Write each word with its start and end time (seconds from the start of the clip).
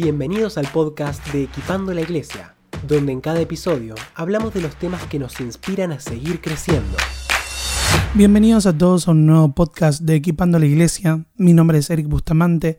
Bienvenidos 0.00 0.58
al 0.58 0.68
podcast 0.68 1.26
de 1.32 1.42
Equipando 1.42 1.92
la 1.92 2.02
Iglesia, 2.02 2.54
donde 2.86 3.10
en 3.10 3.20
cada 3.20 3.40
episodio 3.40 3.96
hablamos 4.14 4.54
de 4.54 4.60
los 4.60 4.76
temas 4.76 5.02
que 5.06 5.18
nos 5.18 5.40
inspiran 5.40 5.90
a 5.90 5.98
seguir 5.98 6.40
creciendo. 6.40 6.96
Bienvenidos 8.14 8.66
a 8.66 8.78
todos 8.78 9.08
a 9.08 9.10
un 9.10 9.26
nuevo 9.26 9.56
podcast 9.56 10.02
de 10.02 10.14
Equipando 10.14 10.60
la 10.60 10.66
Iglesia. 10.66 11.26
Mi 11.34 11.52
nombre 11.52 11.78
es 11.78 11.90
Eric 11.90 12.06
Bustamante 12.06 12.78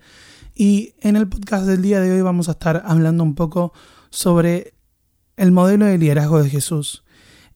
y 0.56 0.94
en 1.02 1.18
el 1.18 1.28
podcast 1.28 1.66
del 1.66 1.82
día 1.82 2.00
de 2.00 2.10
hoy 2.10 2.22
vamos 2.22 2.48
a 2.48 2.52
estar 2.52 2.84
hablando 2.86 3.22
un 3.26 3.36
poco 3.36 3.74
sobre 4.12 4.76
el 5.36 5.52
modelo 5.52 5.88
de 5.88 5.98
liderazgo 5.98 6.42
de 6.42 6.50
Jesús 6.50 7.04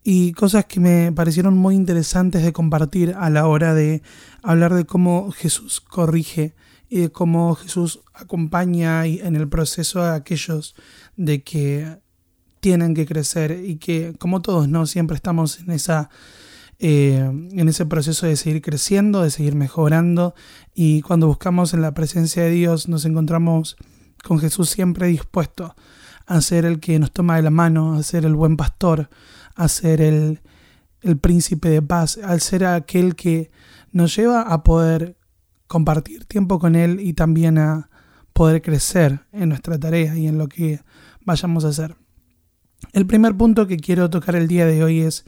y 0.03 0.33
cosas 0.33 0.65
que 0.65 0.81
me 0.81 1.13
parecieron 1.13 1.57
muy 1.57 1.75
interesantes 1.75 2.43
de 2.43 2.51
compartir 2.51 3.15
a 3.17 3.29
la 3.29 3.47
hora 3.47 3.73
de 3.73 4.03
hablar 4.41 4.73
de 4.73 4.83
cómo 4.83 5.31
Jesús 5.31 5.79
corrige 5.79 6.53
y 6.89 6.99
de 6.99 7.11
cómo 7.11 7.55
Jesús 7.55 8.01
acompaña 8.13 9.05
en 9.05 9.35
el 9.35 9.47
proceso 9.49 10.01
a 10.01 10.15
aquellos 10.15 10.75
de 11.15 11.43
que 11.43 11.99
tienen 12.59 12.93
que 12.93 13.05
crecer 13.05 13.63
y 13.65 13.75
que 13.75 14.15
como 14.17 14.41
todos 14.41 14.69
no 14.69 14.85
siempre 14.85 15.15
estamos 15.15 15.59
en 15.59 15.71
esa 15.71 16.09
eh, 16.79 17.17
en 17.17 17.69
ese 17.69 17.85
proceso 17.85 18.25
de 18.25 18.35
seguir 18.35 18.61
creciendo 18.61 19.21
de 19.21 19.31
seguir 19.31 19.55
mejorando 19.55 20.33
y 20.73 21.01
cuando 21.01 21.27
buscamos 21.27 21.73
en 21.73 21.81
la 21.81 21.93
presencia 21.93 22.43
de 22.43 22.51
Dios 22.51 22.87
nos 22.87 23.05
encontramos 23.05 23.75
con 24.23 24.39
Jesús 24.39 24.69
siempre 24.69 25.07
dispuesto 25.07 25.75
a 26.25 26.39
ser 26.39 26.63
el 26.65 26.79
que 26.79 26.97
nos 26.99 27.11
toma 27.11 27.35
de 27.35 27.41
la 27.41 27.49
mano 27.49 27.95
a 27.95 28.03
ser 28.03 28.25
el 28.25 28.35
buen 28.35 28.55
pastor 28.55 29.09
a 29.55 29.67
ser 29.67 29.99
el, 29.99 30.41
el 31.01 31.17
príncipe 31.17 31.69
de 31.69 31.81
paz 31.81 32.17
al 32.17 32.39
ser 32.39 32.65
aquel 32.65 33.15
que 33.15 33.51
nos 33.91 34.15
lleva 34.15 34.41
a 34.41 34.63
poder 34.63 35.17
compartir 35.67 36.25
tiempo 36.25 36.59
con 36.59 36.75
Él 36.75 36.99
y 36.99 37.13
también 37.13 37.57
a 37.57 37.89
poder 38.33 38.61
crecer 38.61 39.21
en 39.31 39.49
nuestra 39.49 39.79
tarea 39.79 40.17
y 40.17 40.27
en 40.27 40.37
lo 40.37 40.47
que 40.47 40.81
vayamos 41.25 41.65
a 41.65 41.69
hacer. 41.69 41.95
El 42.91 43.05
primer 43.05 43.35
punto 43.35 43.67
que 43.67 43.77
quiero 43.77 44.09
tocar 44.09 44.35
el 44.35 44.47
día 44.47 44.65
de 44.65 44.83
hoy 44.83 45.01
es 45.01 45.25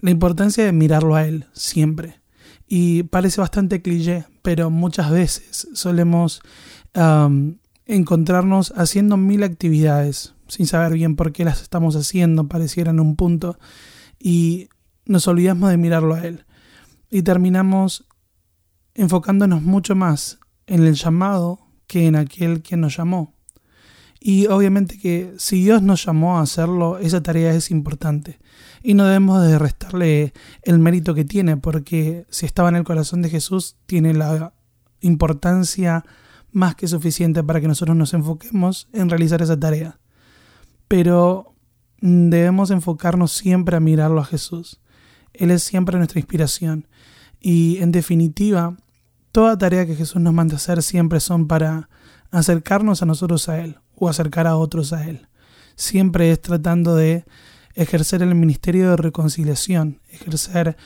la 0.00 0.10
importancia 0.10 0.64
de 0.64 0.72
mirarlo 0.72 1.14
a 1.14 1.26
Él 1.26 1.46
siempre. 1.52 2.20
Y 2.68 3.02
parece 3.04 3.40
bastante 3.40 3.82
cliché, 3.82 4.24
pero 4.42 4.70
muchas 4.70 5.10
veces 5.10 5.68
solemos 5.74 6.42
encontrarnos 7.86 8.72
haciendo 8.76 9.16
mil 9.16 9.42
actividades 9.42 10.34
sin 10.46 10.66
saber 10.66 10.92
bien 10.92 11.16
por 11.16 11.32
qué 11.32 11.44
las 11.44 11.62
estamos 11.62 11.96
haciendo, 11.96 12.46
parecieran 12.46 13.00
un 13.00 13.16
punto, 13.16 13.58
y 14.18 14.68
nos 15.06 15.26
olvidamos 15.26 15.70
de 15.70 15.78
mirarlo 15.78 16.14
a 16.14 16.26
Él. 16.26 16.44
Y 17.10 17.22
terminamos 17.22 18.06
enfocándonos 18.94 19.62
mucho 19.62 19.94
más 19.94 20.38
en 20.66 20.84
el 20.84 20.94
llamado 20.94 21.60
que 21.86 22.06
en 22.06 22.16
aquel 22.16 22.62
que 22.62 22.76
nos 22.76 22.96
llamó. 22.96 23.34
Y 24.24 24.46
obviamente 24.46 24.98
que 24.98 25.34
si 25.36 25.64
Dios 25.64 25.82
nos 25.82 26.04
llamó 26.04 26.38
a 26.38 26.42
hacerlo, 26.42 26.98
esa 26.98 27.22
tarea 27.22 27.52
es 27.54 27.72
importante. 27.72 28.38
Y 28.80 28.94
no 28.94 29.04
debemos 29.04 29.44
de 29.44 29.58
restarle 29.58 30.32
el 30.62 30.78
mérito 30.78 31.14
que 31.14 31.24
tiene, 31.24 31.56
porque 31.56 32.24
si 32.30 32.46
estaba 32.46 32.68
en 32.68 32.76
el 32.76 32.84
corazón 32.84 33.22
de 33.22 33.30
Jesús, 33.30 33.76
tiene 33.86 34.14
la 34.14 34.54
importancia 35.00 36.04
más 36.52 36.76
que 36.76 36.86
suficiente 36.86 37.42
para 37.42 37.60
que 37.60 37.66
nosotros 37.66 37.96
nos 37.96 38.14
enfoquemos 38.14 38.88
en 38.92 39.10
realizar 39.10 39.42
esa 39.42 39.58
tarea. 39.58 39.98
Pero 40.86 41.54
debemos 42.00 42.70
enfocarnos 42.70 43.32
siempre 43.32 43.76
a 43.76 43.80
mirarlo 43.80 44.20
a 44.20 44.24
Jesús. 44.24 44.80
Él 45.32 45.50
es 45.50 45.64
siempre 45.64 45.96
nuestra 45.96 46.20
inspiración. 46.20 46.86
Y 47.42 47.78
en 47.78 47.90
definitiva, 47.90 48.76
toda 49.32 49.58
tarea 49.58 49.84
que 49.84 49.96
Jesús 49.96 50.22
nos 50.22 50.32
manda 50.32 50.56
hacer 50.56 50.82
siempre 50.82 51.18
son 51.20 51.48
para 51.48 51.88
acercarnos 52.30 53.02
a 53.02 53.06
nosotros 53.06 53.48
a 53.48 53.60
Él 53.60 53.78
o 53.96 54.08
acercar 54.08 54.46
a 54.46 54.56
otros 54.56 54.92
a 54.92 55.06
Él. 55.06 55.26
Siempre 55.74 56.30
es 56.30 56.40
tratando 56.40 56.94
de 56.94 57.24
ejercer 57.74 58.22
el 58.22 58.34
ministerio 58.34 58.90
de 58.90 58.96
reconciliación, 58.96 60.00
ejercer 60.10 60.76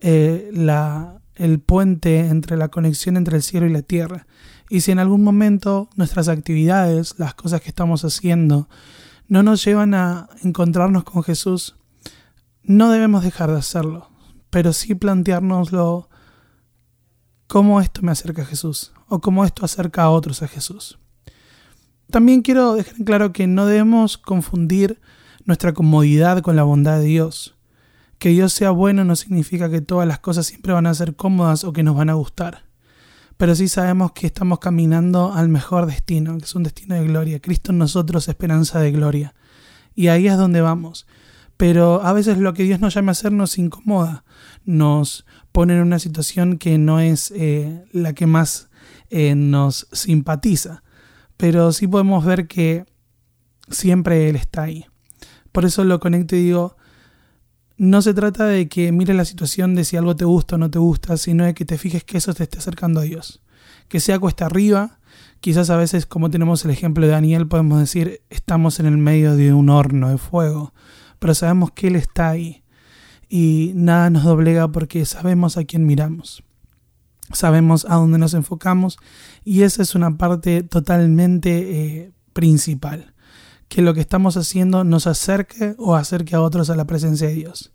eh, 0.00 0.50
la, 0.52 1.20
el 1.34 1.60
puente 1.60 2.28
entre 2.28 2.56
la 2.56 2.68
conexión 2.68 3.16
entre 3.16 3.36
el 3.36 3.42
cielo 3.42 3.66
y 3.66 3.72
la 3.72 3.82
tierra. 3.82 4.26
Y 4.70 4.80
si 4.80 4.92
en 4.92 4.98
algún 4.98 5.22
momento 5.22 5.88
nuestras 5.96 6.28
actividades, 6.28 7.14
las 7.18 7.34
cosas 7.34 7.60
que 7.60 7.68
estamos 7.68 8.04
haciendo, 8.04 8.68
no 9.28 9.42
nos 9.42 9.64
llevan 9.64 9.94
a 9.94 10.28
encontrarnos 10.42 11.04
con 11.04 11.22
Jesús, 11.22 11.76
no 12.62 12.90
debemos 12.90 13.22
dejar 13.22 13.50
de 13.50 13.58
hacerlo, 13.58 14.08
pero 14.50 14.72
sí 14.72 14.94
planteárnoslo 14.94 16.08
cómo 17.46 17.80
esto 17.80 18.02
me 18.02 18.12
acerca 18.12 18.42
a 18.42 18.46
Jesús 18.46 18.92
o 19.08 19.20
cómo 19.20 19.44
esto 19.44 19.64
acerca 19.64 20.02
a 20.02 20.10
otros 20.10 20.42
a 20.42 20.48
Jesús. 20.48 20.98
También 22.10 22.42
quiero 22.42 22.74
dejar 22.74 22.96
claro 23.04 23.32
que 23.32 23.46
no 23.46 23.66
debemos 23.66 24.16
confundir 24.18 25.00
nuestra 25.44 25.72
comodidad 25.72 26.42
con 26.42 26.56
la 26.56 26.62
bondad 26.62 26.98
de 26.98 27.06
Dios. 27.06 27.56
Que 28.18 28.30
Dios 28.30 28.52
sea 28.52 28.70
bueno 28.70 29.04
no 29.04 29.16
significa 29.16 29.70
que 29.70 29.80
todas 29.80 30.06
las 30.06 30.20
cosas 30.20 30.46
siempre 30.46 30.72
van 30.72 30.86
a 30.86 30.94
ser 30.94 31.16
cómodas 31.16 31.64
o 31.64 31.72
que 31.72 31.82
nos 31.82 31.96
van 31.96 32.10
a 32.10 32.14
gustar. 32.14 32.64
Pero 33.36 33.54
sí 33.54 33.68
sabemos 33.68 34.12
que 34.12 34.26
estamos 34.26 34.60
caminando 34.60 35.32
al 35.34 35.48
mejor 35.48 35.86
destino, 35.86 36.38
que 36.38 36.44
es 36.44 36.54
un 36.54 36.62
destino 36.62 36.94
de 36.94 37.04
gloria. 37.04 37.40
Cristo 37.40 37.72
en 37.72 37.78
nosotros, 37.78 38.28
esperanza 38.28 38.80
de 38.80 38.92
gloria. 38.92 39.34
Y 39.94 40.08
ahí 40.08 40.26
es 40.26 40.36
donde 40.38 40.62
vamos. 40.62 41.06
Pero 41.56 42.02
a 42.02 42.12
veces 42.12 42.38
lo 42.38 42.52
que 42.54 42.64
Dios 42.64 42.80
nos 42.80 42.94
llama 42.94 43.10
a 43.10 43.12
hacer 43.12 43.32
nos 43.32 43.58
incomoda, 43.58 44.24
nos 44.64 45.24
pone 45.52 45.74
en 45.74 45.80
una 45.80 45.98
situación 45.98 46.58
que 46.58 46.76
no 46.76 47.00
es 47.00 47.30
eh, 47.34 47.84
la 47.92 48.12
que 48.12 48.26
más 48.26 48.68
eh, 49.10 49.34
nos 49.34 49.88
simpatiza. 49.92 50.82
Pero 51.36 51.72
sí 51.72 51.86
podemos 51.86 52.24
ver 52.24 52.46
que 52.46 52.84
siempre 53.70 54.28
Él 54.28 54.36
está 54.36 54.64
ahí. 54.64 54.86
Por 55.52 55.64
eso 55.64 55.84
lo 55.84 56.00
conecto 56.00 56.36
y 56.36 56.44
digo, 56.44 56.76
no 57.78 58.02
se 58.02 58.14
trata 58.14 58.46
de 58.46 58.68
que 58.68 58.92
mires 58.92 59.16
la 59.16 59.24
situación 59.24 59.74
de 59.74 59.84
si 59.84 59.96
algo 59.96 60.16
te 60.16 60.24
gusta 60.24 60.56
o 60.56 60.58
no 60.58 60.70
te 60.70 60.78
gusta, 60.78 61.16
sino 61.16 61.44
de 61.44 61.54
que 61.54 61.64
te 61.64 61.78
fijes 61.78 62.04
que 62.04 62.18
eso 62.18 62.34
te 62.34 62.44
esté 62.44 62.58
acercando 62.58 63.00
a 63.00 63.04
Dios. 63.04 63.42
Que 63.88 64.00
sea 64.00 64.18
cuesta 64.18 64.46
arriba, 64.46 64.98
quizás 65.40 65.70
a 65.70 65.76
veces 65.76 66.06
como 66.06 66.30
tenemos 66.30 66.64
el 66.64 66.70
ejemplo 66.70 67.06
de 67.06 67.12
Daniel 67.12 67.46
podemos 67.46 67.78
decir 67.78 68.22
estamos 68.30 68.80
en 68.80 68.86
el 68.86 68.98
medio 68.98 69.36
de 69.36 69.52
un 69.52 69.68
horno 69.68 70.08
de 70.08 70.18
fuego, 70.18 70.72
pero 71.18 71.34
sabemos 71.34 71.70
que 71.72 71.88
Él 71.88 71.96
está 71.96 72.30
ahí 72.30 72.62
y 73.28 73.72
nada 73.74 74.10
nos 74.10 74.24
doblega 74.24 74.68
porque 74.68 75.04
sabemos 75.04 75.56
a 75.56 75.64
quién 75.64 75.86
miramos. 75.86 76.42
Sabemos 77.32 77.84
a 77.88 77.96
dónde 77.96 78.18
nos 78.18 78.34
enfocamos 78.34 78.98
y 79.44 79.62
esa 79.62 79.82
es 79.82 79.94
una 79.94 80.16
parte 80.16 80.62
totalmente 80.62 82.04
eh, 82.04 82.12
principal 82.32 83.14
que 83.68 83.82
lo 83.82 83.94
que 83.94 84.00
estamos 84.00 84.36
haciendo 84.36 84.84
nos 84.84 85.06
acerque 85.06 85.74
o 85.78 85.96
acerque 85.96 86.36
a 86.36 86.40
otros 86.40 86.70
a 86.70 86.76
la 86.76 86.86
presencia 86.86 87.26
de 87.26 87.34
Dios. 87.34 87.72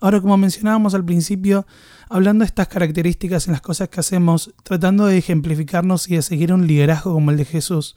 Ahora, 0.00 0.20
como 0.20 0.36
mencionábamos 0.36 0.94
al 0.94 1.04
principio, 1.04 1.66
hablando 2.08 2.42
de 2.42 2.46
estas 2.46 2.68
características 2.68 3.46
en 3.46 3.52
las 3.52 3.60
cosas 3.60 3.88
que 3.88 4.00
hacemos, 4.00 4.54
tratando 4.62 5.06
de 5.06 5.18
ejemplificarnos 5.18 6.08
y 6.08 6.16
de 6.16 6.22
seguir 6.22 6.52
un 6.52 6.66
liderazgo 6.66 7.12
como 7.12 7.30
el 7.30 7.36
de 7.36 7.44
Jesús, 7.44 7.96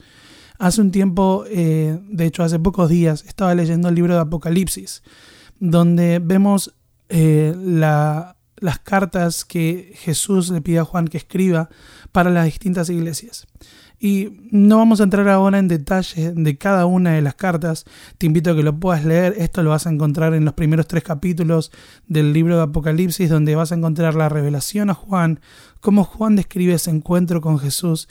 hace 0.58 0.80
un 0.80 0.90
tiempo, 0.90 1.44
eh, 1.48 1.98
de 2.08 2.26
hecho 2.26 2.42
hace 2.42 2.58
pocos 2.58 2.88
días, 2.88 3.24
estaba 3.26 3.54
leyendo 3.54 3.88
el 3.88 3.94
libro 3.94 4.14
de 4.14 4.20
Apocalipsis, 4.20 5.02
donde 5.58 6.18
vemos 6.18 6.74
eh, 7.08 7.54
las 8.56 8.78
cartas 8.80 9.44
que 9.44 9.92
Jesús 9.96 10.50
le 10.50 10.60
pide 10.60 10.78
a 10.78 10.84
Juan 10.84 11.08
que 11.08 11.18
escriba 11.18 11.68
para 12.12 12.30
las 12.30 12.44
distintas 12.44 12.88
iglesias. 12.90 13.46
Y 14.04 14.48
no 14.50 14.78
vamos 14.78 15.00
a 15.00 15.04
entrar 15.04 15.28
ahora 15.28 15.60
en 15.60 15.68
detalle 15.68 16.32
de 16.32 16.58
cada 16.58 16.86
una 16.86 17.12
de 17.12 17.22
las 17.22 17.36
cartas. 17.36 17.84
Te 18.18 18.26
invito 18.26 18.50
a 18.50 18.56
que 18.56 18.64
lo 18.64 18.76
puedas 18.80 19.04
leer. 19.04 19.36
Esto 19.38 19.62
lo 19.62 19.70
vas 19.70 19.86
a 19.86 19.90
encontrar 19.90 20.34
en 20.34 20.44
los 20.44 20.54
primeros 20.54 20.88
tres 20.88 21.04
capítulos 21.04 21.70
del 22.08 22.32
libro 22.32 22.56
de 22.56 22.64
Apocalipsis, 22.64 23.30
donde 23.30 23.54
vas 23.54 23.70
a 23.70 23.76
encontrar 23.76 24.16
la 24.16 24.28
revelación 24.28 24.90
a 24.90 24.94
Juan, 24.94 25.38
cómo 25.78 26.02
Juan 26.02 26.34
describe 26.34 26.74
ese 26.74 26.90
encuentro 26.90 27.40
con 27.40 27.60
Jesús 27.60 28.08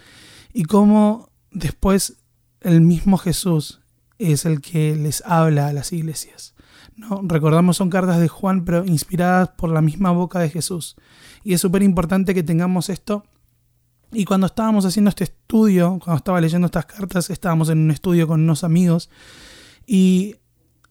y 0.54 0.64
cómo 0.64 1.30
después 1.52 2.21
el 2.62 2.82
mismo 2.82 3.18
Jesús 3.18 3.82
es 4.18 4.46
el 4.46 4.62
que 4.62 4.96
les 4.96 5.24
habla 5.26 5.68
a 5.68 5.74
las 5.74 5.94
iglesias. 5.94 6.54
¿no? 6.96 7.22
Recordamos, 7.24 7.78
son 7.78 7.90
cartas 7.90 8.20
de 8.20 8.28
Juan, 8.28 8.66
pero 8.66 8.86
inspiradas 8.86 9.50
por 9.50 9.70
la 9.70 9.82
misma 9.82 10.12
boca 10.12 10.40
de 10.40 10.50
Jesús. 10.50 10.96
Y 11.44 11.54
es 11.54 11.62
súper 11.62 11.84
importante 11.84 12.34
que 12.34 12.44
tengamos 12.44 12.90
esto 12.90 13.24
y 14.14 14.26
cuando 14.26 14.48
estábamos 14.48 14.86
haciendo 14.86 15.10
este 15.10 15.24
estudio, 15.24 16.00
cuando 16.04 16.18
estaba 16.18 16.42
leyendo 16.42 16.66
estas 16.66 16.86
cartas, 16.86 17.30
estábamos 17.30 17.70
en 17.70 17.80
un 17.80 17.92
estudio 17.92 18.28
con 18.28 18.42
unos 18.42 18.64
amigos 18.64 19.10
y 19.88 20.36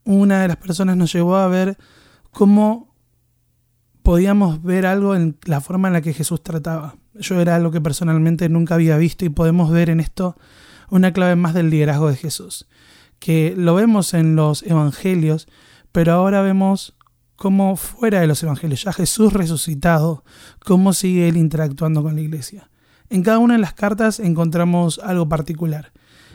una 0.04 0.40
de 0.42 0.48
las 0.48 0.56
personas 0.56 0.96
nos 0.96 1.12
llevó 1.12 1.36
a 1.36 1.46
ver 1.46 1.76
cómo 2.30 2.94
podíamos 4.02 4.62
ver 4.62 4.86
algo 4.86 5.14
en 5.14 5.36
la 5.44 5.60
forma 5.60 5.88
en 5.88 5.94
la 5.94 6.00
que 6.00 6.14
Jesús 6.14 6.42
trataba. 6.42 6.96
Yo 7.14 7.38
era 7.40 7.56
algo 7.56 7.70
que 7.70 7.82
personalmente 7.82 8.48
nunca 8.48 8.74
había 8.74 8.96
visto 8.96 9.26
y 9.26 9.28
podemos 9.28 9.70
ver 9.70 9.90
en 9.90 10.00
esto 10.00 10.36
una 10.90 11.12
clave 11.12 11.36
más 11.36 11.54
del 11.54 11.70
liderazgo 11.70 12.08
de 12.08 12.16
Jesús, 12.16 12.66
que 13.18 13.54
lo 13.56 13.74
vemos 13.74 14.14
en 14.14 14.36
los 14.36 14.62
evangelios, 14.62 15.48
pero 15.92 16.12
ahora 16.12 16.42
vemos 16.42 16.94
cómo 17.36 17.76
fuera 17.76 18.20
de 18.20 18.26
los 18.26 18.42
evangelios, 18.42 18.84
ya 18.84 18.92
Jesús 18.92 19.32
resucitado, 19.32 20.24
cómo 20.64 20.92
sigue 20.92 21.28
él 21.28 21.36
interactuando 21.36 22.02
con 22.02 22.14
la 22.14 22.20
iglesia. 22.20 22.70
En 23.08 23.22
cada 23.22 23.38
una 23.38 23.54
de 23.54 23.60
las 23.60 23.74
cartas 23.74 24.20
encontramos 24.20 25.00
algo 25.00 25.28
particular. 25.28 25.92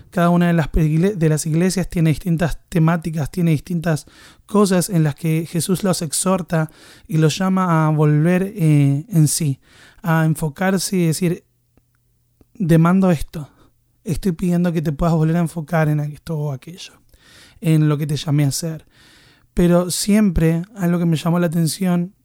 Cada 0.09 0.29
una 0.29 0.47
de 0.47 1.29
las, 1.29 1.45
iglesias 1.45 1.89
tiene 1.89 2.09
distintas 2.09 2.59
temáticas, 2.69 3.31
tiene 3.31 3.51
distintas 3.51 4.05
cosas 4.45 4.89
en 4.89 5.03
las 5.03 5.15
que 5.15 5.45
Jesús 5.45 5.83
los 5.83 6.01
exhorta 6.01 6.71
y 7.07 7.17
los 7.17 7.37
llama 7.37 7.85
a 7.85 7.89
volver 7.89 8.43
eh, 8.55 9.05
en 9.09 9.27
sí, 9.27 9.59
a 10.01 10.25
enfocarse 10.25 10.95
y 10.97 11.07
decir, 11.07 11.43
demando 12.53 13.11
esto, 13.11 13.49
estoy 14.05 14.31
pidiendo 14.31 14.71
que 14.71 14.81
te 14.81 14.93
puedas 14.93 15.15
volver 15.15 15.35
a 15.35 15.39
enfocar 15.39 15.89
en 15.89 15.99
esto 15.99 16.37
o 16.37 16.51
aquello, 16.53 16.93
en 17.59 17.89
lo 17.89 17.97
que 17.97 18.07
te 18.07 18.15
llamé 18.15 18.45
a 18.45 18.49
hacer. 18.49 18.85
Pero 19.53 19.91
siempre 19.91 20.61
algo 20.75 20.99
que 20.99 21.05
me 21.05 21.17
llamó 21.17 21.39
la 21.39 21.47
atención 21.47 22.15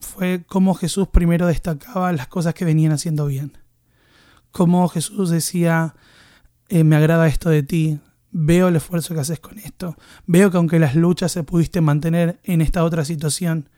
fue 0.00 0.44
cómo 0.46 0.74
Jesús 0.74 1.08
primero 1.08 1.46
destacaba 1.46 2.12
las 2.12 2.28
cosas 2.28 2.54
que 2.54 2.64
venían 2.64 2.92
haciendo 2.92 3.26
bien. 3.26 3.56
Cómo 4.50 4.88
Jesús 4.88 5.30
decía, 5.30 5.94
eh, 6.68 6.84
me 6.84 6.96
agrada 6.96 7.28
esto 7.28 7.50
de 7.50 7.62
ti, 7.62 8.00
veo 8.30 8.68
el 8.68 8.76
esfuerzo 8.76 9.14
que 9.14 9.20
haces 9.20 9.40
con 9.40 9.58
esto, 9.58 9.96
veo 10.26 10.50
que 10.50 10.56
aunque 10.56 10.78
las 10.78 10.94
luchas 10.94 11.32
se 11.32 11.44
pudiste 11.44 11.80
mantener 11.80 12.40
en 12.42 12.60
esta 12.60 12.84
otra 12.84 13.04
situación, 13.04 13.68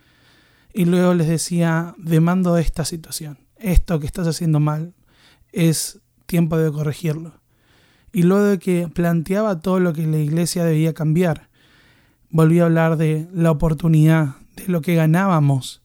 y 0.73 0.85
luego 0.85 1.15
les 1.15 1.29
decía, 1.29 1.95
demando 1.99 2.57
esta 2.57 2.85
situación, 2.85 3.39
esto 3.57 3.99
que 3.99 4.07
estás 4.07 4.29
haciendo 4.29 4.61
mal, 4.61 4.95
es 5.53 6.01
tiempo 6.27 6.57
de 6.57 6.71
corregirlo. 6.71 7.40
Y 8.13 8.23
luego 8.25 8.45
de 8.45 8.59
que 8.59 8.89
planteaba 8.89 9.61
todo 9.61 9.81
lo 9.81 9.93
que 9.93 10.07
la 10.07 10.19
iglesia 10.19 10.65
debía 10.65 10.95
cambiar, 10.95 11.49
volví 12.31 12.61
a 12.61 12.65
hablar 12.65 12.97
de 12.97 13.29
la 13.33 13.51
oportunidad, 13.51 14.37
de 14.57 14.69
lo 14.69 14.83
que 14.83 14.95
ganábamos 14.95 15.83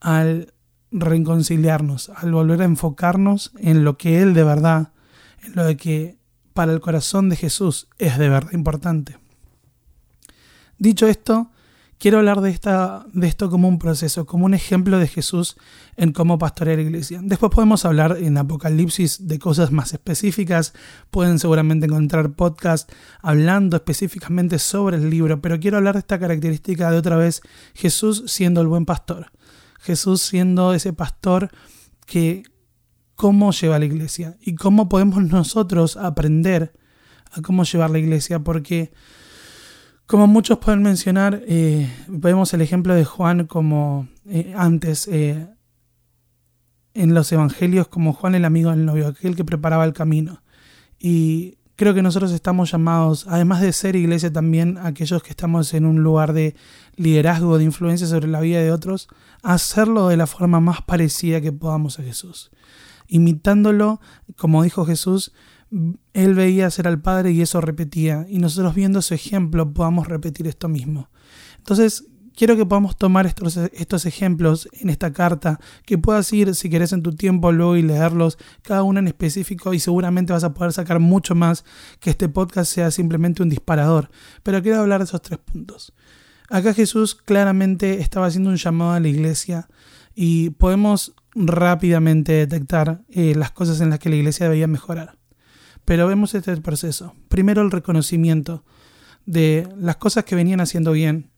al 0.00 0.52
reconciliarnos, 0.90 2.10
al 2.10 2.32
volver 2.32 2.62
a 2.62 2.66
enfocarnos 2.66 3.52
en 3.58 3.84
lo 3.84 3.98
que 3.98 4.22
Él 4.22 4.34
de 4.34 4.44
verdad, 4.44 4.92
en 5.42 5.54
lo 5.54 5.64
de 5.64 5.76
que 5.76 6.18
para 6.54 6.72
el 6.72 6.80
corazón 6.80 7.28
de 7.28 7.36
Jesús 7.36 7.88
es 7.98 8.18
de 8.18 8.28
verdad 8.28 8.52
importante. 8.52 9.18
Dicho 10.78 11.06
esto, 11.06 11.50
quiero 11.98 12.18
hablar 12.18 12.40
de, 12.40 12.50
esta, 12.50 13.06
de 13.12 13.26
esto 13.26 13.50
como 13.50 13.68
un 13.68 13.78
proceso, 13.78 14.26
como 14.26 14.44
un 14.44 14.54
ejemplo 14.54 14.98
de 14.98 15.08
Jesús 15.08 15.56
en 15.96 16.12
cómo 16.12 16.38
pastorear 16.38 16.78
la 16.78 16.84
iglesia. 16.84 17.20
Después 17.22 17.50
podemos 17.52 17.84
hablar 17.84 18.18
en 18.20 18.36
Apocalipsis 18.38 19.26
de 19.26 19.38
cosas 19.38 19.72
más 19.72 19.92
específicas, 19.92 20.72
pueden 21.10 21.38
seguramente 21.38 21.86
encontrar 21.86 22.34
podcast 22.34 22.90
hablando 23.22 23.76
específicamente 23.76 24.58
sobre 24.58 24.96
el 24.96 25.10
libro, 25.10 25.40
pero 25.40 25.58
quiero 25.58 25.78
hablar 25.78 25.94
de 25.94 26.00
esta 26.00 26.18
característica 26.18 26.90
de 26.90 26.98
otra 26.98 27.16
vez 27.16 27.42
Jesús 27.74 28.24
siendo 28.26 28.60
el 28.60 28.68
buen 28.68 28.84
pastor. 28.86 29.32
Jesús 29.80 30.22
siendo 30.22 30.74
ese 30.74 30.92
pastor 30.92 31.50
que 32.06 32.42
cómo 33.14 33.52
lleva 33.52 33.78
la 33.78 33.84
iglesia 33.84 34.36
y 34.40 34.54
cómo 34.54 34.88
podemos 34.88 35.22
nosotros 35.24 35.96
aprender 35.96 36.72
a 37.32 37.42
cómo 37.42 37.64
llevar 37.64 37.90
la 37.90 37.98
iglesia, 37.98 38.40
porque 38.40 38.92
como 40.06 40.28
muchos 40.28 40.58
pueden 40.58 40.82
mencionar, 40.82 41.42
eh, 41.46 41.92
vemos 42.06 42.54
el 42.54 42.60
ejemplo 42.60 42.94
de 42.94 43.04
Juan 43.04 43.46
como 43.46 44.08
eh, 44.26 44.54
antes 44.56 45.08
eh, 45.08 45.48
en 46.94 47.14
los 47.14 47.30
evangelios, 47.32 47.88
como 47.88 48.12
Juan 48.12 48.34
el 48.36 48.44
amigo 48.44 48.70
del 48.70 48.84
novio, 48.84 49.08
aquel 49.08 49.34
que 49.34 49.44
preparaba 49.44 49.84
el 49.84 49.92
camino. 49.92 50.42
Y 50.98 51.58
creo 51.74 51.92
que 51.92 52.02
nosotros 52.02 52.30
estamos 52.30 52.70
llamados, 52.70 53.26
además 53.28 53.60
de 53.60 53.72
ser 53.72 53.96
iglesia, 53.96 54.32
también 54.32 54.78
aquellos 54.78 55.22
que 55.24 55.30
estamos 55.30 55.74
en 55.74 55.84
un 55.84 56.02
lugar 56.02 56.32
de 56.32 56.54
liderazgo, 56.94 57.58
de 57.58 57.64
influencia 57.64 58.06
sobre 58.06 58.28
la 58.28 58.40
vida 58.40 58.60
de 58.60 58.70
otros, 58.70 59.08
a 59.42 59.54
hacerlo 59.54 60.08
de 60.08 60.16
la 60.16 60.28
forma 60.28 60.60
más 60.60 60.82
parecida 60.82 61.40
que 61.40 61.52
podamos 61.52 61.98
a 61.98 62.04
Jesús. 62.04 62.50
Imitándolo, 63.08 64.00
como 64.36 64.62
dijo 64.62 64.86
Jesús, 64.86 65.32
él 66.12 66.34
veía 66.34 66.66
hacer 66.66 66.88
al 66.88 67.00
Padre 67.00 67.32
y 67.32 67.42
eso 67.42 67.60
repetía, 67.60 68.26
y 68.28 68.38
nosotros 68.38 68.74
viendo 68.74 69.02
su 69.02 69.14
ejemplo 69.14 69.72
podamos 69.72 70.08
repetir 70.08 70.46
esto 70.46 70.68
mismo. 70.68 71.10
Entonces, 71.58 72.06
quiero 72.36 72.56
que 72.56 72.66
podamos 72.66 72.96
tomar 72.96 73.26
estos, 73.26 73.56
estos 73.56 74.06
ejemplos 74.06 74.68
en 74.72 74.90
esta 74.90 75.12
carta, 75.12 75.58
que 75.84 75.98
puedas 75.98 76.32
ir, 76.32 76.54
si 76.54 76.70
querés, 76.70 76.92
en 76.92 77.02
tu 77.02 77.12
tiempo 77.12 77.50
luego 77.50 77.76
y 77.76 77.82
leerlos, 77.82 78.38
cada 78.62 78.82
uno 78.82 79.00
en 79.00 79.08
específico, 79.08 79.74
y 79.74 79.80
seguramente 79.80 80.32
vas 80.32 80.44
a 80.44 80.54
poder 80.54 80.72
sacar 80.72 81.00
mucho 81.00 81.34
más 81.34 81.64
que 81.98 82.10
este 82.10 82.28
podcast 82.28 82.72
sea 82.72 82.90
simplemente 82.90 83.42
un 83.42 83.48
disparador. 83.48 84.10
Pero 84.42 84.62
quiero 84.62 84.80
hablar 84.80 85.00
de 85.00 85.06
esos 85.06 85.22
tres 85.22 85.40
puntos. 85.40 85.92
Acá 86.48 86.74
Jesús 86.74 87.14
claramente 87.16 88.00
estaba 88.00 88.26
haciendo 88.26 88.50
un 88.50 88.56
llamado 88.56 88.92
a 88.92 89.00
la 89.00 89.08
iglesia 89.08 89.68
y 90.14 90.50
podemos 90.50 91.14
rápidamente 91.34 92.32
detectar 92.32 93.02
eh, 93.08 93.34
las 93.34 93.50
cosas 93.50 93.80
en 93.80 93.90
las 93.90 93.98
que 93.98 94.08
la 94.08 94.16
iglesia 94.16 94.48
debía 94.48 94.68
mejorar. 94.68 95.18
Pero 95.86 96.06
vemos 96.06 96.34
este 96.34 96.54
proceso. 96.58 97.14
Primero 97.28 97.62
el 97.62 97.70
reconocimiento 97.70 98.64
de 99.24 99.68
las 99.78 99.96
cosas 99.96 100.24
que 100.24 100.34
venían 100.34 100.60
haciendo 100.60 100.92
bien 100.92 101.30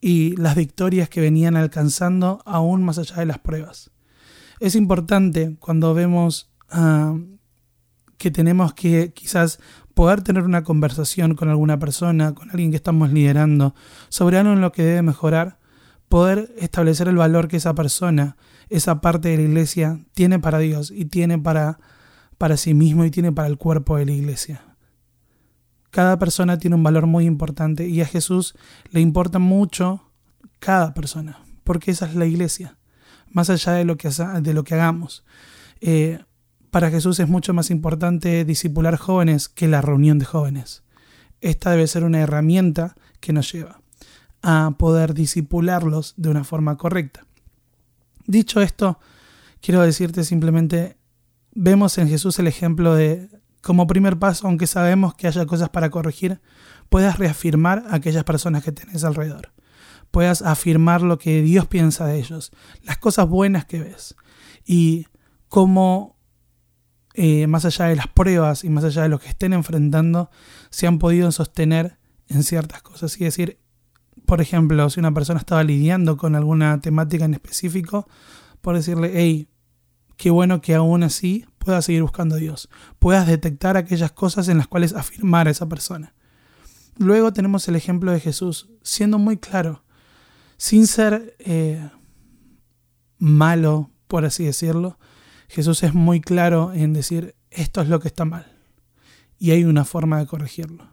y 0.00 0.36
las 0.36 0.54
victorias 0.54 1.08
que 1.08 1.20
venían 1.20 1.56
alcanzando 1.56 2.40
aún 2.46 2.82
más 2.84 2.98
allá 2.98 3.16
de 3.16 3.26
las 3.26 3.40
pruebas. 3.40 3.90
Es 4.60 4.76
importante 4.76 5.56
cuando 5.58 5.94
vemos 5.94 6.48
ah, 6.70 7.16
que 8.18 8.30
tenemos 8.30 8.72
que 8.72 9.12
quizás 9.12 9.58
poder 9.94 10.22
tener 10.22 10.44
una 10.44 10.62
conversación 10.62 11.34
con 11.34 11.48
alguna 11.48 11.80
persona, 11.80 12.34
con 12.34 12.50
alguien 12.50 12.70
que 12.70 12.76
estamos 12.76 13.10
liderando, 13.10 13.74
sobre 14.10 14.38
algo 14.38 14.52
en 14.52 14.60
lo 14.60 14.70
que 14.70 14.84
debe 14.84 15.02
mejorar, 15.02 15.58
poder 16.08 16.54
establecer 16.58 17.08
el 17.08 17.16
valor 17.16 17.48
que 17.48 17.56
esa 17.56 17.74
persona, 17.74 18.36
esa 18.68 19.00
parte 19.00 19.30
de 19.30 19.38
la 19.38 19.42
iglesia, 19.42 19.98
tiene 20.14 20.38
para 20.38 20.60
Dios 20.60 20.92
y 20.92 21.06
tiene 21.06 21.36
para 21.38 21.80
para 22.38 22.56
sí 22.56 22.72
mismo 22.72 23.04
y 23.04 23.10
tiene 23.10 23.32
para 23.32 23.48
el 23.48 23.58
cuerpo 23.58 23.96
de 23.96 24.06
la 24.06 24.12
iglesia. 24.12 24.62
Cada 25.90 26.18
persona 26.18 26.58
tiene 26.58 26.76
un 26.76 26.82
valor 26.82 27.06
muy 27.06 27.26
importante 27.26 27.88
y 27.88 28.00
a 28.00 28.06
Jesús 28.06 28.54
le 28.90 29.00
importa 29.00 29.38
mucho 29.38 30.02
cada 30.58 30.94
persona, 30.94 31.40
porque 31.64 31.90
esa 31.90 32.06
es 32.06 32.14
la 32.14 32.26
iglesia, 32.26 32.78
más 33.30 33.50
allá 33.50 33.72
de 33.72 33.84
lo 33.84 33.96
que, 33.96 34.08
de 34.08 34.54
lo 34.54 34.64
que 34.64 34.74
hagamos. 34.74 35.24
Eh, 35.80 36.20
para 36.70 36.90
Jesús 36.90 37.18
es 37.20 37.28
mucho 37.28 37.54
más 37.54 37.70
importante 37.70 38.44
discipular 38.44 38.96
jóvenes 38.96 39.48
que 39.48 39.68
la 39.68 39.80
reunión 39.80 40.18
de 40.18 40.26
jóvenes. 40.26 40.82
Esta 41.40 41.70
debe 41.70 41.86
ser 41.86 42.04
una 42.04 42.20
herramienta 42.20 42.94
que 43.20 43.32
nos 43.32 43.50
lleva 43.52 43.80
a 44.42 44.74
poder 44.78 45.14
discipularlos 45.14 46.14
de 46.16 46.28
una 46.28 46.44
forma 46.44 46.76
correcta. 46.76 47.24
Dicho 48.26 48.60
esto, 48.60 49.00
quiero 49.60 49.80
decirte 49.80 50.24
simplemente 50.24 50.98
vemos 51.60 51.98
en 51.98 52.08
Jesús 52.08 52.38
el 52.38 52.46
ejemplo 52.46 52.94
de, 52.94 53.28
como 53.62 53.88
primer 53.88 54.16
paso, 54.16 54.46
aunque 54.46 54.68
sabemos 54.68 55.16
que 55.16 55.26
haya 55.26 55.44
cosas 55.44 55.68
para 55.70 55.90
corregir, 55.90 56.40
puedas 56.88 57.18
reafirmar 57.18 57.84
a 57.88 57.96
aquellas 57.96 58.22
personas 58.22 58.62
que 58.62 58.70
tenés 58.70 59.02
alrededor. 59.02 59.52
Puedas 60.12 60.42
afirmar 60.42 61.02
lo 61.02 61.18
que 61.18 61.42
Dios 61.42 61.66
piensa 61.66 62.06
de 62.06 62.18
ellos, 62.18 62.52
las 62.84 62.98
cosas 62.98 63.28
buenas 63.28 63.64
que 63.64 63.80
ves. 63.80 64.14
Y 64.64 65.08
cómo, 65.48 66.16
eh, 67.14 67.48
más 67.48 67.64
allá 67.64 67.86
de 67.86 67.96
las 67.96 68.06
pruebas 68.06 68.62
y 68.62 68.70
más 68.70 68.84
allá 68.84 69.02
de 69.02 69.08
lo 69.08 69.18
que 69.18 69.28
estén 69.28 69.52
enfrentando, 69.52 70.30
se 70.70 70.86
han 70.86 71.00
podido 71.00 71.32
sostener 71.32 71.98
en 72.28 72.44
ciertas 72.44 72.82
cosas. 72.82 73.20
Y 73.20 73.24
decir, 73.24 73.58
por 74.26 74.40
ejemplo, 74.40 74.88
si 74.90 75.00
una 75.00 75.12
persona 75.12 75.40
estaba 75.40 75.64
lidiando 75.64 76.18
con 76.18 76.36
alguna 76.36 76.80
temática 76.80 77.24
en 77.24 77.34
específico, 77.34 78.08
por 78.60 78.76
decirle, 78.76 79.10
hey, 79.12 79.48
qué 80.16 80.30
bueno 80.30 80.60
que 80.60 80.74
aún 80.74 81.02
así 81.02 81.46
puedas 81.58 81.84
seguir 81.84 82.02
buscando 82.02 82.36
a 82.36 82.38
Dios, 82.38 82.68
puedas 82.98 83.26
detectar 83.26 83.76
aquellas 83.76 84.12
cosas 84.12 84.48
en 84.48 84.58
las 84.58 84.68
cuales 84.68 84.94
afirmar 84.94 85.48
a 85.48 85.50
esa 85.50 85.68
persona. 85.68 86.14
Luego 86.96 87.32
tenemos 87.32 87.68
el 87.68 87.76
ejemplo 87.76 88.10
de 88.10 88.20
Jesús, 88.20 88.68
siendo 88.82 89.18
muy 89.18 89.36
claro, 89.36 89.84
sin 90.56 90.86
ser 90.86 91.36
eh, 91.38 91.88
malo, 93.18 93.90
por 94.08 94.24
así 94.24 94.44
decirlo. 94.44 94.98
Jesús 95.48 95.82
es 95.82 95.94
muy 95.94 96.20
claro 96.20 96.72
en 96.72 96.92
decir, 96.92 97.36
esto 97.50 97.80
es 97.80 97.88
lo 97.88 98.00
que 98.00 98.08
está 98.08 98.24
mal. 98.24 98.52
Y 99.38 99.52
hay 99.52 99.64
una 99.64 99.84
forma 99.84 100.18
de 100.18 100.26
corregirlo. 100.26 100.88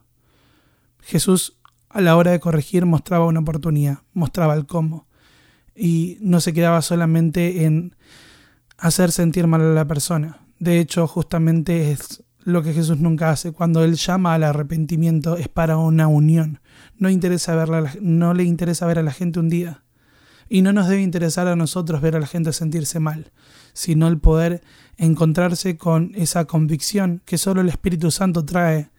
Jesús 1.01 1.57
a 1.89 2.01
la 2.01 2.15
hora 2.15 2.31
de 2.31 2.39
corregir 2.39 2.85
mostraba 2.85 3.25
una 3.25 3.39
oportunidad, 3.39 3.99
mostraba 4.13 4.53
el 4.53 4.65
cómo. 4.65 5.07
Y 5.75 6.17
no 6.21 6.39
se 6.39 6.53
quedaba 6.53 6.81
solamente 6.81 7.65
en 7.65 7.95
hacer 8.77 9.11
sentir 9.11 9.47
mal 9.47 9.61
a 9.61 9.73
la 9.73 9.87
persona. 9.87 10.44
De 10.59 10.79
hecho, 10.79 11.07
justamente 11.07 11.91
es 11.91 12.23
lo 12.43 12.63
que 12.63 12.73
Jesús 12.73 12.99
nunca 12.99 13.31
hace. 13.31 13.51
Cuando 13.51 13.83
Él 13.83 13.95
llama 13.95 14.33
al 14.33 14.43
arrepentimiento 14.43 15.35
es 15.35 15.49
para 15.49 15.77
una 15.77 16.07
unión. 16.07 16.61
No, 16.97 17.07
le 17.07 17.13
interesa 17.13 17.55
ver 17.55 18.99
a 18.99 19.03
la 19.03 19.11
gente 19.11 19.39
un 19.39 19.49
día. 19.49 19.83
Y 20.47 20.61
no 20.61 20.71
nos 20.71 20.87
debe 20.87 21.01
interesar 21.01 21.47
a 21.47 21.55
nosotros 21.55 22.01
ver 22.01 22.15
a 22.15 22.19
la 22.19 22.27
gente 22.27 22.53
sentirse 22.53 22.99
mal, 22.99 23.31
sino 23.73 24.07
el 24.07 24.19
poder 24.19 24.61
encontrarse 24.95 25.75
con 25.75 26.11
esa 26.13 26.45
convicción 26.45 27.21
que 27.25 27.39
solo 27.39 27.61
el 27.61 27.69
Espíritu 27.69 28.11
Santo 28.11 28.45
trae 28.45 28.91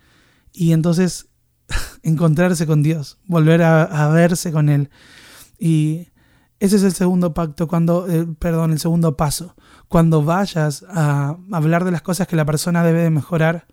y 0.52 0.72
entonces 0.72 1.28
encontrarse 2.02 2.66
con 2.66 2.82
Dios, 2.82 3.18
volver 3.26 3.62
a 3.62 4.08
verse 4.08 4.50
con 4.50 4.68
Él. 4.68 4.90
Y 5.58 6.08
ese 6.58 6.76
es 6.76 6.82
el 6.82 6.92
segundo 6.92 7.34
pacto, 7.34 7.68
cuando, 7.68 8.08
eh, 8.08 8.26
perdón, 8.38 8.72
el 8.72 8.78
segundo 8.78 9.16
paso. 9.16 9.54
Cuando 9.88 10.22
vayas 10.22 10.84
a 10.88 11.36
hablar 11.52 11.84
de 11.84 11.90
las 11.90 12.02
cosas 12.02 12.26
que 12.26 12.36
la 12.36 12.46
persona 12.46 12.82
debe 12.82 13.02
de 13.02 13.10
mejorar, 13.10 13.66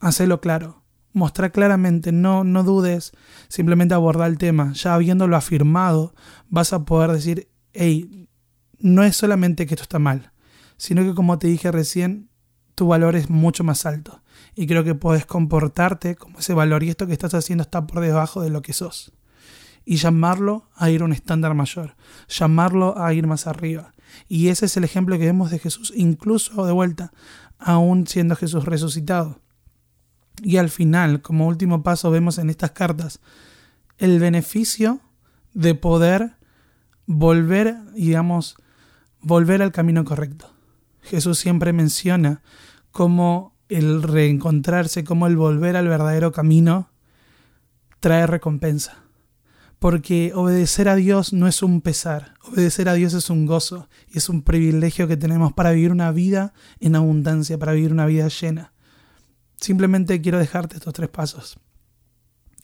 hacelo 0.00 0.40
claro. 0.40 0.82
Mostrar 1.12 1.52
claramente, 1.52 2.12
no, 2.12 2.44
no 2.44 2.64
dudes, 2.64 3.12
simplemente 3.48 3.94
abordar 3.94 4.28
el 4.28 4.38
tema. 4.38 4.72
Ya 4.74 4.94
habiéndolo 4.94 5.36
afirmado, 5.36 6.14
vas 6.48 6.72
a 6.72 6.84
poder 6.84 7.12
decir, 7.12 7.48
hey, 7.72 8.28
no 8.78 9.02
es 9.02 9.16
solamente 9.16 9.66
que 9.66 9.74
esto 9.74 9.84
está 9.84 9.98
mal, 9.98 10.32
sino 10.76 11.02
que 11.02 11.14
como 11.14 11.38
te 11.38 11.46
dije 11.46 11.70
recién, 11.72 12.28
tu 12.74 12.88
valor 12.88 13.16
es 13.16 13.30
mucho 13.30 13.64
más 13.64 13.86
alto. 13.86 14.22
Y 14.54 14.66
creo 14.66 14.84
que 14.84 14.94
puedes 14.94 15.24
comportarte 15.24 16.16
como 16.16 16.40
ese 16.40 16.52
valor 16.52 16.82
y 16.82 16.90
esto 16.90 17.06
que 17.06 17.12
estás 17.12 17.32
haciendo 17.32 17.62
está 17.62 17.86
por 17.86 18.00
debajo 18.00 18.42
de 18.42 18.50
lo 18.50 18.60
que 18.60 18.72
sos. 18.72 19.12
Y 19.84 19.96
llamarlo 19.96 20.70
a 20.74 20.90
ir 20.90 21.02
a 21.02 21.04
un 21.04 21.12
estándar 21.12 21.54
mayor, 21.54 21.94
llamarlo 22.28 22.98
a 22.98 23.12
ir 23.12 23.26
más 23.26 23.46
arriba. 23.46 23.92
Y 24.28 24.48
ese 24.48 24.66
es 24.66 24.76
el 24.76 24.84
ejemplo 24.84 25.18
que 25.18 25.26
vemos 25.26 25.50
de 25.50 25.58
Jesús, 25.58 25.92
incluso 25.94 26.64
de 26.64 26.72
vuelta, 26.72 27.12
aún 27.58 28.06
siendo 28.06 28.36
Jesús 28.36 28.64
resucitado. 28.64 29.40
Y 30.42 30.56
al 30.56 30.70
final, 30.70 31.22
como 31.22 31.46
último 31.46 31.82
paso, 31.82 32.10
vemos 32.10 32.38
en 32.38 32.50
estas 32.50 32.72
cartas 32.72 33.20
el 33.98 34.18
beneficio 34.18 35.00
de 35.52 35.74
poder 35.74 36.36
volver, 37.06 37.76
digamos, 37.94 38.56
volver 39.20 39.62
al 39.62 39.72
camino 39.72 40.04
correcto. 40.04 40.50
Jesús 41.02 41.38
siempre 41.38 41.72
menciona 41.72 42.42
cómo 42.90 43.54
el 43.68 44.02
reencontrarse, 44.02 45.04
cómo 45.04 45.26
el 45.26 45.36
volver 45.36 45.76
al 45.76 45.88
verdadero 45.88 46.32
camino 46.32 46.90
trae 48.00 48.26
recompensa. 48.26 49.03
Porque 49.84 50.32
obedecer 50.34 50.88
a 50.88 50.96
Dios 50.96 51.34
no 51.34 51.46
es 51.46 51.62
un 51.62 51.82
pesar, 51.82 52.32
obedecer 52.40 52.88
a 52.88 52.94
Dios 52.94 53.12
es 53.12 53.28
un 53.28 53.44
gozo 53.44 53.90
y 54.08 54.16
es 54.16 54.30
un 54.30 54.40
privilegio 54.40 55.06
que 55.06 55.18
tenemos 55.18 55.52
para 55.52 55.72
vivir 55.72 55.92
una 55.92 56.10
vida 56.10 56.54
en 56.80 56.96
abundancia, 56.96 57.58
para 57.58 57.74
vivir 57.74 57.92
una 57.92 58.06
vida 58.06 58.28
llena. 58.28 58.72
Simplemente 59.56 60.22
quiero 60.22 60.38
dejarte 60.38 60.76
estos 60.76 60.94
tres 60.94 61.10
pasos. 61.10 61.58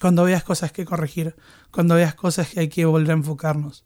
Cuando 0.00 0.24
veas 0.24 0.44
cosas 0.44 0.72
que 0.72 0.86
corregir, 0.86 1.36
cuando 1.70 1.94
veas 1.94 2.14
cosas 2.14 2.48
que 2.48 2.60
hay 2.60 2.68
que 2.70 2.86
volver 2.86 3.10
a 3.10 3.18
enfocarnos, 3.18 3.84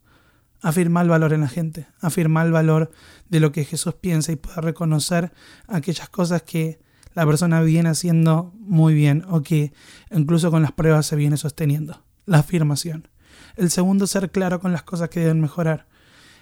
afirma 0.63 1.03
el 1.03 1.09
valor 1.09 1.33
en 1.33 1.41
la 1.41 1.49
gente, 1.49 1.89
afirma 2.01 2.41
el 2.45 2.53
valor 2.53 2.93
de 3.29 3.41
lo 3.41 3.51
que 3.51 3.65
Jesús 3.65 3.95
piensa 3.95 4.31
y 4.31 4.37
pueda 4.37 4.61
reconocer 4.61 5.33
aquellas 5.67 6.09
cosas 6.09 6.43
que 6.43 6.79
la 7.15 7.27
persona 7.27 7.63
viene 7.63 7.89
haciendo 7.89 8.53
muy 8.61 8.95
bien 8.95 9.25
o 9.29 9.43
que 9.43 9.73
incluso 10.13 10.53
con 10.53 10.63
las 10.63 10.71
pruebas 10.71 11.07
se 11.07 11.17
viene 11.17 11.37
sosteniendo. 11.37 12.05
La 12.27 12.39
afirmación. 12.39 13.09
El 13.57 13.71
segundo, 13.71 14.07
ser 14.07 14.31
claro 14.31 14.61
con 14.61 14.73
las 14.73 14.83
cosas 14.83 15.09
que 15.09 15.21
deben 15.21 15.41
mejorar. 15.41 15.87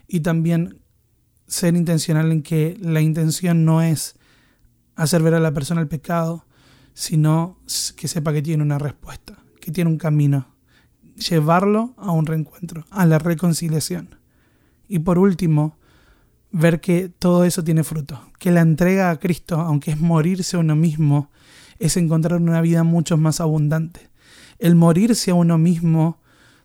Y 0.07 0.21
también 0.21 0.81
ser 1.47 1.77
intencional 1.77 2.33
en 2.33 2.43
que 2.43 2.77
la 2.81 3.01
intención 3.01 3.65
no 3.65 3.83
es 3.83 4.17
hacer 4.97 5.23
ver 5.23 5.35
a 5.35 5.41
la 5.41 5.53
persona 5.53 5.81
el 5.81 5.89
pecado, 5.89 6.47
sino 6.95 7.59
que 7.97 8.09
sepa 8.09 8.33
que 8.33 8.43
tiene 8.43 8.63
una 8.63 8.79
respuesta, 8.79 9.39
que 9.61 9.71
tiene 9.71 9.91
un 9.91 9.99
camino. 9.99 10.47
Llevarlo 11.17 11.95
a 11.99 12.11
un 12.13 12.27
reencuentro, 12.27 12.87
a 12.91 13.05
la 13.07 13.19
reconciliación. 13.19 14.17
Y 14.89 15.01
por 15.01 15.19
último, 15.19 15.77
ver 16.51 16.81
que 16.81 17.09
todo 17.09 17.45
eso 17.45 17.65
tiene 17.65 17.85
fruto, 17.85 18.21
que 18.39 18.51
la 18.51 18.61
entrega 18.61 19.11
a 19.11 19.19
Cristo, 19.19 19.61
aunque 19.61 19.91
es 19.91 20.01
morirse 20.01 20.57
a 20.57 20.61
uno 20.61 20.77
mismo, 20.77 21.31
es 21.79 21.97
encontrar 21.97 22.41
una 22.41 22.61
vida 22.61 22.85
mucho 22.85 23.17
más 23.17 23.41
abundante. 23.41 24.11
El 24.59 24.75
morirse 24.75 25.33
a 25.33 25.35
uno 25.35 25.59
mismo 25.59 26.22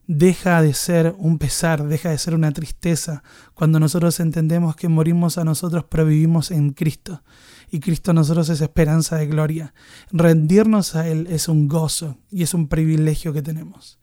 deja 0.07 0.61
de 0.61 0.73
ser 0.73 1.13
un 1.17 1.37
pesar, 1.37 1.85
deja 1.85 2.09
de 2.09 2.17
ser 2.17 2.33
una 2.33 2.51
tristeza, 2.51 3.23
cuando 3.53 3.79
nosotros 3.79 4.19
entendemos 4.19 4.75
que 4.75 4.87
morimos 4.87 5.37
a 5.37 5.43
nosotros 5.43 5.85
pero 5.89 6.05
vivimos 6.05 6.49
en 6.51 6.71
Cristo 6.71 7.21
y 7.69 7.79
Cristo 7.79 8.11
a 8.11 8.13
nosotros 8.13 8.49
es 8.49 8.61
esperanza 8.61 9.17
de 9.17 9.27
gloria. 9.27 9.73
Rendirnos 10.11 10.95
a 10.95 11.07
Él 11.07 11.27
es 11.29 11.47
un 11.47 11.67
gozo 11.67 12.17
y 12.31 12.43
es 12.43 12.53
un 12.53 12.67
privilegio 12.67 13.33
que 13.33 13.41
tenemos. 13.41 13.99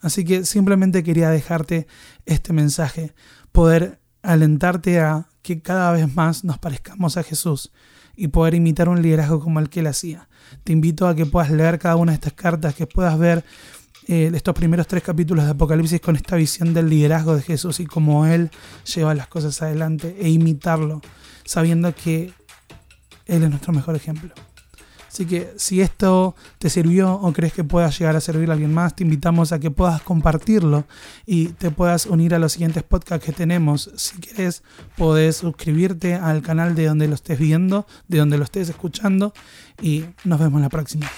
Así 0.00 0.24
que 0.24 0.44
simplemente 0.44 1.02
quería 1.02 1.30
dejarte 1.30 1.88
este 2.24 2.52
mensaje, 2.52 3.14
poder 3.50 4.00
alentarte 4.22 5.00
a 5.00 5.28
que 5.42 5.60
cada 5.60 5.90
vez 5.92 6.14
más 6.14 6.44
nos 6.44 6.58
parezcamos 6.58 7.16
a 7.16 7.24
Jesús 7.24 7.72
y 8.14 8.28
poder 8.28 8.54
imitar 8.54 8.88
un 8.88 9.02
liderazgo 9.02 9.40
como 9.40 9.58
el 9.58 9.68
que 9.68 9.80
él 9.80 9.88
hacía. 9.88 10.28
Te 10.62 10.72
invito 10.72 11.08
a 11.08 11.14
que 11.14 11.26
puedas 11.26 11.50
leer 11.50 11.78
cada 11.78 11.96
una 11.96 12.12
de 12.12 12.16
estas 12.16 12.32
cartas, 12.34 12.74
que 12.74 12.86
puedas 12.86 13.18
ver 13.18 13.44
eh, 14.08 14.30
estos 14.34 14.54
primeros 14.54 14.86
tres 14.86 15.02
capítulos 15.02 15.44
de 15.44 15.50
Apocalipsis 15.50 16.00
con 16.00 16.16
esta 16.16 16.36
visión 16.36 16.72
del 16.72 16.88
liderazgo 16.88 17.36
de 17.36 17.42
Jesús 17.42 17.78
y 17.78 17.86
cómo 17.86 18.24
él 18.24 18.50
lleva 18.94 19.14
las 19.14 19.28
cosas 19.28 19.60
adelante 19.60 20.16
e 20.18 20.30
imitarlo, 20.30 21.02
sabiendo 21.44 21.94
que 21.94 22.32
él 23.26 23.42
es 23.42 23.50
nuestro 23.50 23.74
mejor 23.74 23.96
ejemplo. 23.96 24.32
Así 25.08 25.26
que 25.26 25.52
si 25.56 25.82
esto 25.82 26.34
te 26.58 26.70
sirvió 26.70 27.12
o 27.14 27.32
crees 27.32 27.52
que 27.52 27.64
pueda 27.64 27.90
llegar 27.90 28.16
a 28.16 28.20
servir 28.20 28.48
a 28.48 28.54
alguien 28.54 28.72
más, 28.72 28.96
te 28.96 29.04
invitamos 29.04 29.52
a 29.52 29.58
que 29.58 29.70
puedas 29.70 30.00
compartirlo 30.00 30.86
y 31.26 31.48
te 31.48 31.70
puedas 31.70 32.06
unir 32.06 32.34
a 32.34 32.38
los 32.38 32.52
siguientes 32.52 32.84
podcasts 32.84 33.26
que 33.26 33.32
tenemos. 33.32 33.90
Si 33.96 34.16
quieres, 34.18 34.62
puedes 34.96 35.36
suscribirte 35.36 36.14
al 36.14 36.40
canal 36.40 36.74
de 36.74 36.86
donde 36.86 37.08
lo 37.08 37.14
estés 37.14 37.38
viendo, 37.38 37.86
de 38.06 38.18
donde 38.18 38.38
lo 38.38 38.44
estés 38.44 38.68
escuchando 38.68 39.34
y 39.82 40.04
nos 40.24 40.40
vemos 40.40 40.62
la 40.62 40.68
próxima. 40.70 41.10